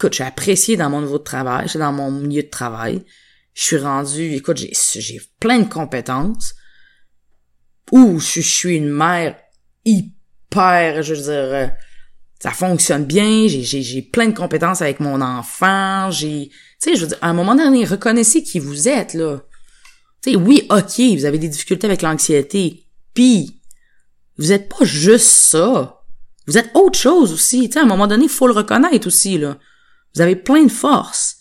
[0.01, 3.03] Écoute, j'ai apprécié dans mon niveau de travail, je dans mon milieu de travail.
[3.53, 6.55] Je suis rendu, écoute, j'ai, j'ai plein de compétences.
[7.91, 9.35] Ou je, suis une mère
[9.85, 11.67] hyper, je veux dire, euh,
[12.39, 16.95] ça fonctionne bien, j'ai, j'ai, j'ai plein de compétences avec mon enfant, j'ai, tu sais,
[16.95, 19.43] je veux dire, à un moment donné, reconnaissez qui vous êtes, là.
[20.23, 23.61] Tu oui, ok, vous avez des difficultés avec l'anxiété, puis
[24.39, 26.01] vous êtes pas juste ça.
[26.47, 27.69] Vous êtes autre chose aussi.
[27.69, 29.59] Tu sais, à un moment donné, il faut le reconnaître aussi, là.
[30.15, 31.37] Vous avez plein de force.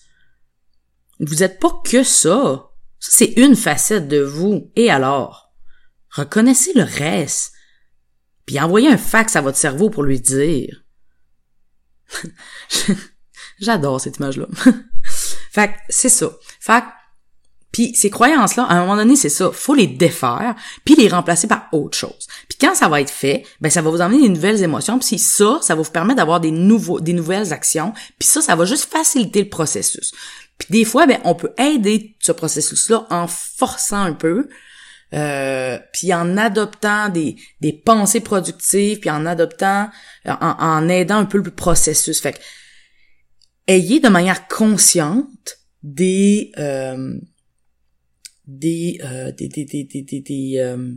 [1.19, 2.71] Vous êtes pas que ça.
[2.99, 4.71] Ça, c'est une facette de vous.
[4.77, 5.53] Et alors?
[6.11, 7.53] Reconnaissez le reste.
[8.47, 10.85] Puis envoyez un fax à votre cerveau pour lui dire.
[13.61, 14.49] J'adore cette image-là.
[15.53, 16.31] fait c'est ça.
[16.59, 16.85] Fait
[17.73, 20.55] puis ces croyances-là, à un moment donné, c'est ça, faut les défaire,
[20.85, 22.27] puis les remplacer par autre chose.
[22.49, 25.19] Puis quand ça va être fait, ben ça va vous amener des nouvelles émotions, puis
[25.19, 28.91] ça, ça vous permettre d'avoir des nouveaux, des nouvelles actions, puis ça, ça va juste
[28.91, 30.13] faciliter le processus.
[30.59, 34.49] Puis des fois, ben on peut aider ce processus-là en forçant un peu,
[35.15, 39.91] euh, puis en adoptant des, des pensées productives, puis en adoptant,
[40.27, 42.21] en, en aidant un peu le processus.
[42.21, 42.39] Fait que,
[43.67, 47.15] ayez de manière consciente des euh,
[49.05, 50.93] euh, des, des, des, des, des, des euh,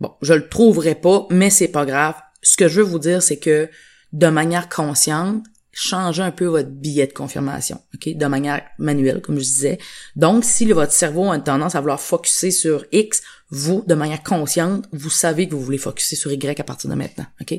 [0.00, 2.14] bon, je le trouverai pas, mais c'est pas grave.
[2.42, 3.68] Ce que je veux vous dire, c'est que
[4.12, 9.38] de manière consciente, changez un peu votre billet de confirmation, ok, de manière manuelle, comme
[9.38, 9.78] je disais.
[10.16, 14.22] Donc, si votre cerveau a une tendance à vouloir focuser sur X, vous, de manière
[14.22, 17.54] consciente, vous savez que vous voulez focuser sur Y à partir de maintenant, ok?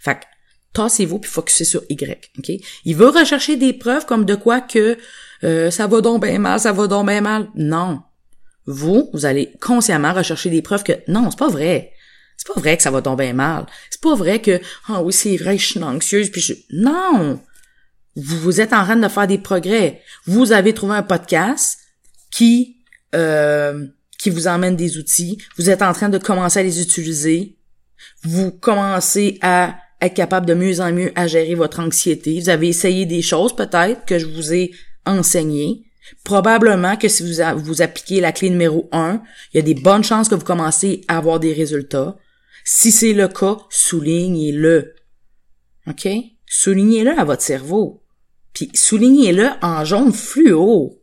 [0.00, 0.24] Fait que,
[0.72, 2.52] tassez-vous puis focussez sur Y, ok?
[2.84, 4.96] Il veut rechercher des preuves comme de quoi que
[5.44, 7.48] euh, ça va donc bien mal, ça va donc bien mal.
[7.54, 8.02] Non.
[8.66, 11.92] Vous, vous allez consciemment rechercher des preuves que non, c'est pas vrai.
[12.36, 13.66] C'est pas vrai que ça va donc bien mal.
[13.90, 17.40] C'est pas vrai que ah oui, c'est vrai, je suis anxieuse puis je non.
[18.14, 20.02] Vous, vous êtes en train de faire des progrès.
[20.26, 21.78] Vous avez trouvé un podcast
[22.30, 22.76] qui
[23.14, 23.86] euh,
[24.18, 25.38] qui vous emmène des outils.
[25.56, 27.56] Vous êtes en train de commencer à les utiliser.
[28.22, 32.40] Vous commencez à être capable de mieux en mieux à gérer votre anxiété.
[32.40, 34.72] Vous avez essayé des choses peut-être que je vous ai
[35.08, 35.84] enseigner.
[36.24, 40.04] Probablement que si vous, vous appliquez la clé numéro 1, il y a des bonnes
[40.04, 42.16] chances que vous commencez à avoir des résultats.
[42.64, 44.94] Si c'est le cas, soulignez-le.
[45.86, 46.08] OK?
[46.46, 48.02] Soulignez-le à votre cerveau.
[48.52, 51.02] Puis soulignez-le en jaune fluo.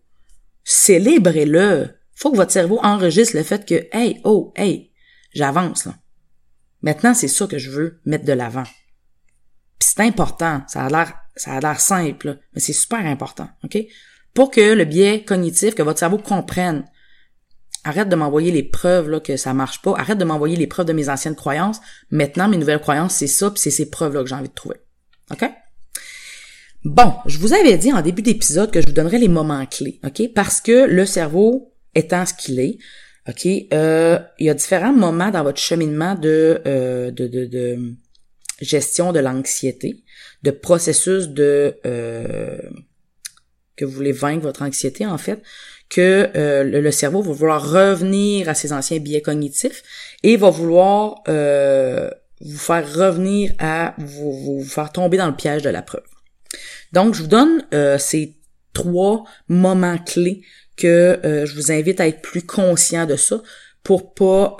[0.63, 1.89] Célébrez-le.
[2.15, 4.91] Faut que votre cerveau enregistre le fait que, hey, oh, hey,
[5.33, 5.87] j'avance.
[6.81, 8.63] Maintenant, c'est ça que je veux mettre de l'avant.
[9.95, 10.61] C'est important.
[10.67, 13.77] Ça a l'air ça a l'air simple, mais c'est super important, OK?
[14.33, 16.85] Pour que le biais cognitif, que votre cerveau comprenne.
[17.83, 19.93] Arrête de m'envoyer les preuves là, que ça marche pas.
[19.97, 21.79] Arrête de m'envoyer les preuves de mes anciennes croyances.
[22.09, 24.77] Maintenant, mes nouvelles croyances, c'est ça, puis c'est ces preuves-là que j'ai envie de trouver.
[25.31, 25.49] OK?
[26.83, 29.99] Bon, je vous avais dit en début d'épisode que je vous donnerais les moments clés,
[30.03, 30.33] OK?
[30.33, 32.77] Parce que le cerveau étant ce qu'il est,
[33.27, 33.47] OK?
[33.73, 37.95] Euh, il y a différents moments dans votre cheminement de, euh, de, de, de
[38.61, 40.03] gestion de l'anxiété
[40.45, 42.57] de processus de euh,
[43.75, 45.41] que vous voulez vaincre votre anxiété en fait,
[45.89, 49.83] que euh, le, cerveau va vouloir revenir à ses anciens biais cognitifs
[50.23, 55.63] et va vouloir euh, vous faire revenir à vous, vous, faire tomber dans le piège
[55.63, 56.05] de la preuve.
[56.93, 57.65] Donc je vous donne
[57.99, 58.37] ces
[58.73, 60.41] trois moments clés
[60.77, 63.41] que je vous invite à être plus conscient de ça
[63.83, 64.57] pour pas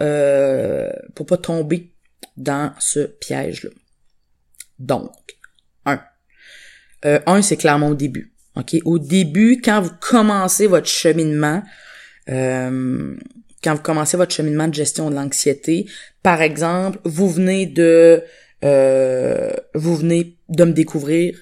[1.13, 1.93] pour pas tomber
[2.36, 3.69] dans ce piège là.
[4.79, 5.11] Donc,
[7.05, 8.33] euh, un, c'est clairement au début.
[8.55, 8.75] OK?
[8.85, 11.61] Au début, quand vous commencez votre cheminement,
[12.29, 13.15] euh,
[13.63, 15.88] quand vous commencez votre cheminement de gestion de l'anxiété,
[16.23, 18.23] par exemple, vous venez de
[18.63, 21.38] euh, vous venez de me découvrir,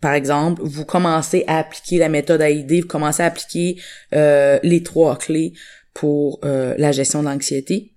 [0.00, 3.80] par exemple, vous commencez à appliquer la méthode AID, vous commencez à appliquer
[4.12, 5.52] les trois clés
[5.94, 7.91] pour la gestion de l'anxiété.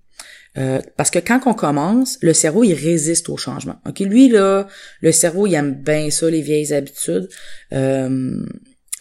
[0.58, 3.76] Euh, parce que quand on commence, le cerveau il résiste au changement.
[3.86, 4.66] Ok, lui là,
[5.00, 7.28] le cerveau il aime bien ça les vieilles habitudes.
[7.72, 8.44] Euh,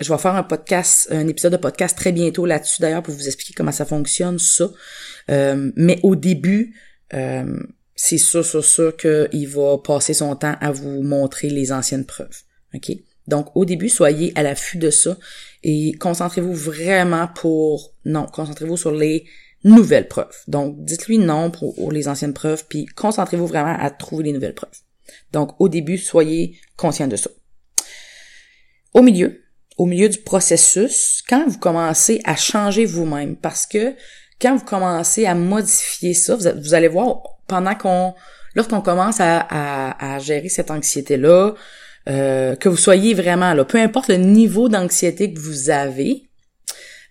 [0.01, 3.27] je vais faire un podcast, un épisode de podcast très bientôt là-dessus d'ailleurs pour vous
[3.27, 4.69] expliquer comment ça fonctionne ça.
[5.31, 6.75] Euh, mais au début,
[7.97, 12.41] c'est sûr, sûr, sûr qu'il va passer son temps à vous montrer les anciennes preuves.
[12.73, 12.91] Ok?
[13.27, 15.17] Donc au début, soyez à l'affût de ça
[15.63, 19.25] et concentrez-vous vraiment pour non, concentrez-vous sur les
[19.65, 20.37] nouvelles preuves.
[20.47, 24.79] Donc, dites-lui non pour, les anciennes preuves, puis concentrez-vous vraiment à trouver les nouvelles preuves.
[25.33, 27.29] Donc, au début, soyez conscient de ça.
[28.93, 29.41] Au milieu,
[29.77, 33.95] au milieu du processus, quand vous commencez à changer vous-même, parce que
[34.39, 38.13] quand vous commencez à modifier ça, vous, allez voir, pendant qu'on,
[38.53, 41.55] lorsqu'on commence à, gérer cette anxiété-là,
[42.07, 46.29] euh, que vous soyez vraiment là, peu importe le niveau d'anxiété que vous avez,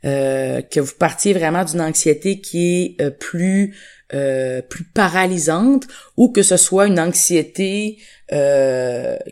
[0.04, 3.76] euh, que vous partiez vraiment d'une anxiété qui est euh, plus
[4.12, 5.86] euh, plus paralysante
[6.16, 7.98] ou que ce soit une anxiété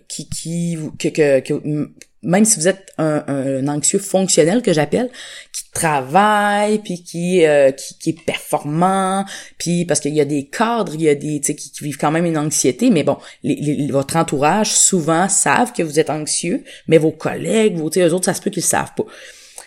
[0.08, 1.90] qui qui que, que,
[2.22, 5.10] même si vous êtes un, anxieux fonctionnel que j'appelle,
[5.52, 9.24] qui travaille, puis qui, euh, qui, est performant,
[9.58, 12.12] puis parce qu'il y a des cadres, il y a des qui, qui vivent quand
[12.12, 16.98] même une anxiété, mais bon, les, votre entourage souvent savent que vous êtes anxieux, mais
[16.98, 19.04] vos collègues, vos, eux autres, ça se peut qu'ils savent pas.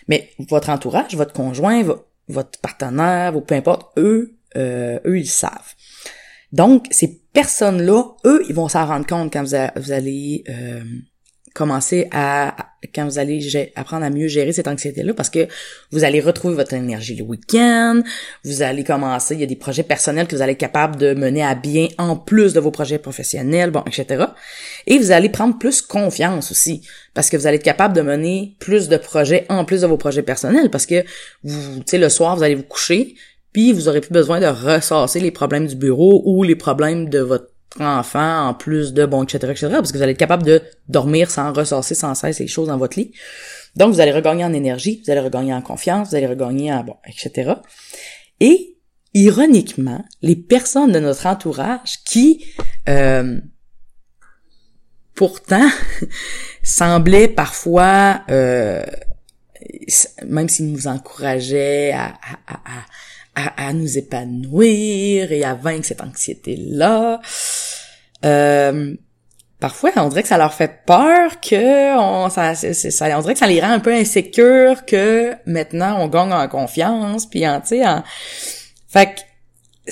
[0.07, 1.83] Mais votre entourage, votre conjoint,
[2.27, 5.73] votre partenaire, peu importe, eux, euh, eux, ils savent.
[6.51, 10.83] Donc, ces personnes-là, eux, ils vont s'en rendre compte quand vous, allez euh,
[11.53, 12.55] commencer à,
[12.93, 15.48] quand vous allez apprendre à mieux gérer cette anxiété-là, parce que
[15.91, 18.02] vous allez retrouver votre énergie le week-end,
[18.43, 21.13] vous allez commencer, il y a des projets personnels que vous allez être capable de
[21.13, 24.26] mener à bien en plus de vos projets professionnels, bon, etc.
[24.88, 26.82] Et vous allez prendre plus confiance aussi,
[27.13, 29.98] parce que vous allez être capable de mener plus de projets en plus de vos
[29.98, 31.04] projets personnels, parce que
[31.43, 33.15] vous, tu sais, le soir, vous allez vous coucher,
[33.52, 37.19] puis vous aurez plus besoin de ressasser les problèmes du bureau ou les problèmes de
[37.19, 40.61] votre enfant en plus de bon etc etc parce que vous allez être capable de
[40.88, 43.11] dormir sans ressasser sans cesse les choses dans votre lit.
[43.75, 46.83] Donc vous allez regagner en énergie vous allez regagner en confiance vous allez regagner en
[46.83, 47.53] bon etc
[48.39, 48.77] et
[49.13, 52.45] ironiquement les personnes de notre entourage qui
[52.89, 53.39] euh,
[55.13, 55.69] pourtant
[56.63, 58.83] semblaient parfois euh,
[60.25, 62.13] même s'ils nous encourageaient à,
[62.47, 62.85] à, à à,
[63.74, 67.19] nous épanouir et à vaincre cette anxiété-là.
[68.24, 68.95] Euh,
[69.60, 73.39] parfois, on dirait que ça leur fait peur que on, ça, ça, on dirait que
[73.39, 77.67] ça les rend un peu insécures que maintenant on gagne en confiance, puis en, tu
[77.67, 78.04] sais, en...
[78.88, 79.91] fait que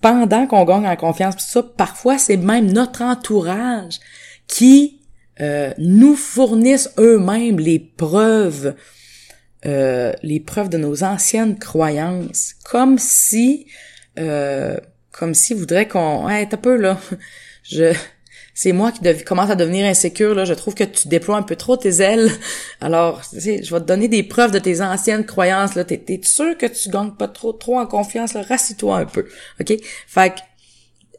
[0.00, 4.00] pendant qu'on gagne en confiance, pis ça, parfois c'est même notre entourage
[4.48, 5.00] qui
[5.40, 8.74] euh, nous fournissent eux-mêmes les preuves
[9.66, 13.66] euh, les preuves de nos anciennes croyances, comme si,
[14.18, 14.76] euh,
[15.12, 16.98] comme si voudrait qu'on, hey, t'as peu là,
[17.62, 17.94] je,
[18.54, 20.44] c'est moi qui commence à devenir insécure là.
[20.44, 22.30] Je trouve que tu déploies un peu trop tes ailes.
[22.80, 25.84] Alors, tu sais, je vais te donner des preuves de tes anciennes croyances là.
[25.84, 28.42] T'es, sûr que tu gagnes pas trop, trop en confiance là?
[28.42, 29.26] Rassis-toi un peu,
[29.60, 29.74] ok?
[30.06, 30.40] Fait que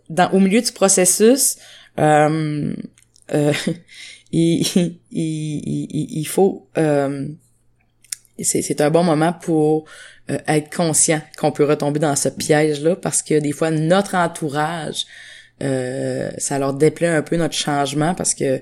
[0.10, 1.58] dans au milieu du processus,
[2.00, 2.76] euh,
[3.34, 3.54] euh,
[4.32, 7.28] il, il, il, il, faut euh,
[8.42, 9.86] c'est un bon moment pour
[10.32, 15.06] euh, être conscient qu'on peut retomber dans ce piège-là parce que des fois notre entourage
[15.62, 18.62] euh, ça leur déplaît un peu notre changement parce que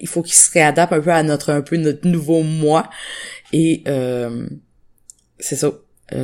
[0.00, 2.88] il faut qu'ils se réadaptent un peu à notre un peu notre nouveau moi.
[3.52, 4.46] Et euh,
[5.38, 5.72] c'est ça.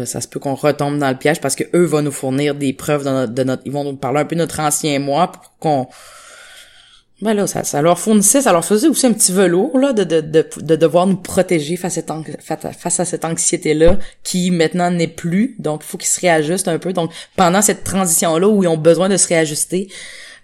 [0.06, 2.72] Ça se peut qu'on retombe dans le piège parce que eux vont nous fournir des
[2.72, 5.30] preuves de notre, de notre ils vont nous parler un peu de notre ancien moi
[5.30, 5.88] pour qu'on
[7.22, 10.02] ben là, ça, ça leur fournissait, ça leur faisait aussi un petit velours là, de,
[10.04, 14.90] de, de, de devoir nous protéger face à cette, face à cette anxiété-là qui maintenant
[14.90, 15.54] n'est plus.
[15.58, 16.92] Donc, il faut qu'ils se réajustent un peu.
[16.92, 19.88] Donc, pendant cette transition-là où ils ont besoin de se réajuster,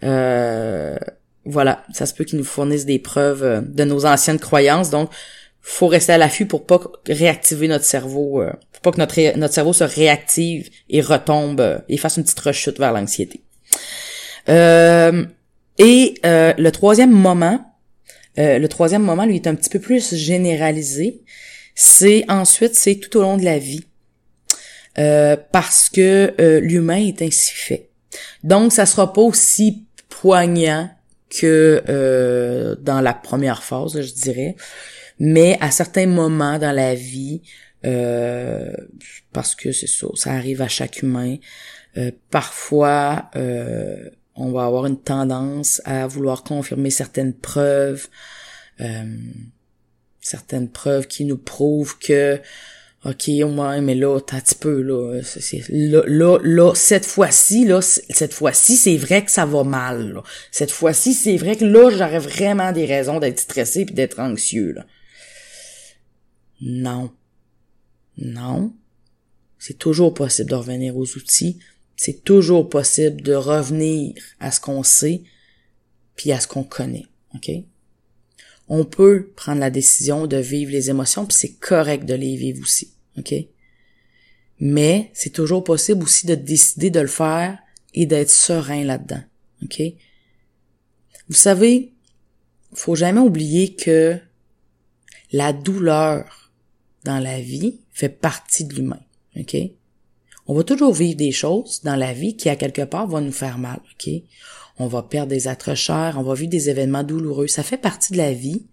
[0.05, 0.97] euh,
[1.45, 4.91] voilà, ça se peut qu'ils nous fournissent des preuves euh, de nos anciennes croyances.
[4.91, 5.11] Donc,
[5.63, 9.55] faut rester à l'affût pour pas réactiver notre cerveau, euh, pour pas que notre, notre
[9.55, 13.43] cerveau se réactive et retombe euh, et fasse une petite rechute vers l'anxiété.
[14.49, 15.25] Euh,
[15.83, 17.59] et euh, le troisième moment,
[18.39, 21.23] euh, le troisième moment, lui, est un petit peu plus généralisé.
[21.75, 23.87] C'est ensuite, c'est tout au long de la vie.
[24.99, 27.89] Euh, parce que l'humain est ainsi fait.
[28.45, 30.91] Donc, ça sera pas aussi poignant
[31.31, 34.57] que dans la première phase, je dirais.
[35.19, 37.41] Mais à certains moments dans la vie,
[39.33, 41.37] parce que c'est ça, ça arrive à chaque humain,
[42.31, 43.31] parfois
[44.41, 48.09] on va avoir une tendance à vouloir confirmer certaines preuves,
[48.81, 49.05] euh,
[50.21, 52.41] certaines preuves qui nous prouvent que
[53.05, 55.23] OK, ouais, mais là, t'as un petit peu, là,
[56.07, 60.23] là, là, cette fois-ci, là, cette fois-ci, c'est vrai que ça va mal.
[60.51, 64.75] Cette fois-ci, c'est vrai que là, j'aurais vraiment des raisons d'être stressé puis d'être anxieux.
[66.61, 67.11] Non.
[68.19, 68.75] Non.
[69.59, 71.59] C'est toujours possible de revenir aux outils
[72.03, 75.23] c'est toujours possible de revenir à ce qu'on sait
[76.17, 77.51] puis à ce qu'on connaît, OK?
[78.69, 82.63] On peut prendre la décision de vivre les émotions puis c'est correct de les vivre
[82.63, 83.35] aussi, OK?
[84.61, 87.59] Mais c'est toujours possible aussi de décider de le faire
[87.93, 89.23] et d'être serein là-dedans,
[89.63, 89.83] OK?
[91.29, 91.93] Vous savez,
[92.73, 94.19] faut jamais oublier que
[95.33, 96.51] la douleur
[97.05, 99.03] dans la vie fait partie de l'humain,
[99.37, 99.55] OK?
[100.51, 103.31] On va toujours vivre des choses dans la vie qui, à quelque part, vont nous
[103.31, 104.13] faire mal, OK?
[104.81, 107.47] On va perdre des êtres chers, on va vivre des événements douloureux.
[107.47, 108.67] Ça fait partie de la vie.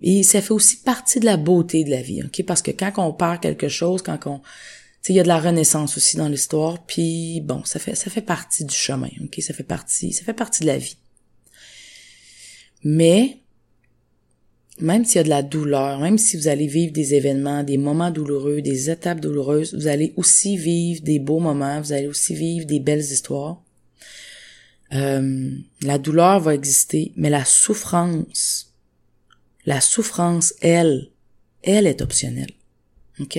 [0.00, 2.42] Et ça fait aussi partie de la beauté de la vie, OK?
[2.46, 4.40] Parce que quand on perd quelque chose, quand on...
[5.02, 8.10] Tu il y a de la renaissance aussi dans l'histoire, puis bon, ça fait, ça
[8.10, 9.42] fait partie du chemin, OK?
[9.42, 10.96] Ça fait partie, ça fait partie de la vie.
[12.82, 13.42] Mais,
[14.80, 17.78] même s'il y a de la douleur, même si vous allez vivre des événements, des
[17.78, 22.34] moments douloureux, des étapes douloureuses, vous allez aussi vivre des beaux moments, vous allez aussi
[22.34, 23.62] vivre des belles histoires.
[24.92, 25.50] Euh,
[25.82, 28.72] la douleur va exister, mais la souffrance,
[29.64, 31.10] la souffrance, elle,
[31.62, 32.50] elle est optionnelle.
[33.20, 33.38] OK?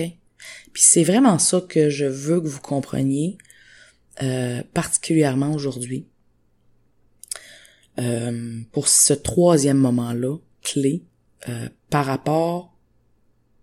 [0.72, 3.36] Puis c'est vraiment ça que je veux que vous compreniez,
[4.22, 6.06] euh, particulièrement aujourd'hui.
[7.98, 11.02] Euh, pour ce troisième moment-là, clé,
[11.48, 12.76] euh, par rapport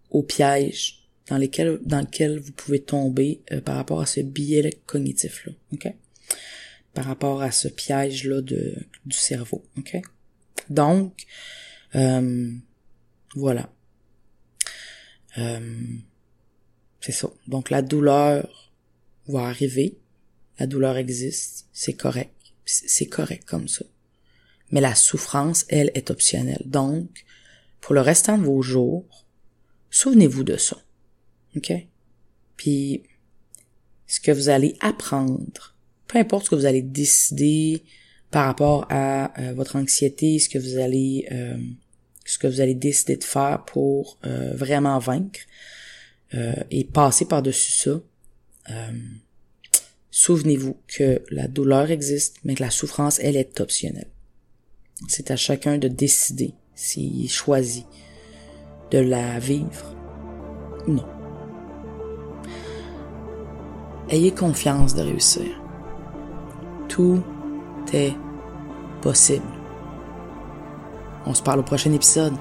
[0.10, 4.82] au piège dans lesquels dans lequel vous pouvez tomber euh, par rapport à ce biais
[4.86, 5.94] cognitif là, ok?
[6.94, 8.76] Par rapport à ce piège là de
[9.06, 10.02] du cerveau, ok?
[10.70, 11.26] Donc
[11.96, 12.52] euh,
[13.36, 13.70] voilà.
[15.36, 17.30] c'est ça.
[17.48, 18.72] Donc la douleur
[19.28, 19.98] va arriver,
[20.60, 22.34] la douleur existe, c'est correct,
[22.66, 23.86] c'est correct comme ça.
[24.74, 26.64] Mais la souffrance, elle, est optionnelle.
[26.66, 27.26] Donc,
[27.84, 29.26] pour le restant de vos jours,
[29.92, 30.78] souvenez-vous de ça.
[31.58, 31.74] OK?
[32.56, 33.04] Puis,
[34.08, 35.76] ce que vous allez apprendre,
[36.08, 37.84] peu importe ce que vous allez décider
[38.32, 41.58] par rapport à euh, votre anxiété, ce que vous allez euh,
[42.24, 45.42] ce que vous allez décider de faire pour euh, vraiment vaincre
[46.72, 48.02] et passer par-dessus ça.
[50.10, 54.10] Souvenez-vous que la douleur existe, mais que la souffrance, elle, est optionnelle.
[55.08, 57.86] C'est à chacun de décider s'il choisit
[58.92, 59.86] de la vivre
[60.88, 61.06] ou non.
[64.10, 65.60] Ayez confiance de réussir.
[66.88, 67.24] Tout
[67.94, 68.14] est
[69.02, 69.46] possible.
[71.26, 72.34] On se parle au prochain épisode.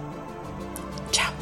[1.10, 1.32] Ciao.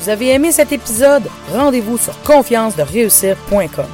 [0.00, 1.28] Vous avez aimé cet épisode?
[1.52, 3.86] Rendez-vous sur confiance-de-réussir.com.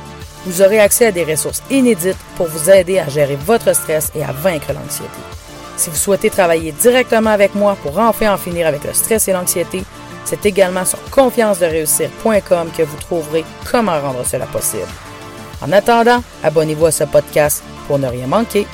[0.47, 4.23] Vous aurez accès à des ressources inédites pour vous aider à gérer votre stress et
[4.23, 5.11] à vaincre l'anxiété.
[5.77, 9.33] Si vous souhaitez travailler directement avec moi pour enfin en finir avec le stress et
[9.33, 9.83] l'anxiété,
[10.25, 14.89] c'est également sur confiance-de-réussir.com que vous trouverez comment rendre cela possible.
[15.61, 18.67] En attendant, abonnez-vous à ce podcast pour ne rien manquer.